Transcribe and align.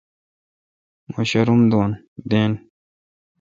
مہ 1.11 1.21
شاروم 1.29 1.61
دین۔ 2.29 2.51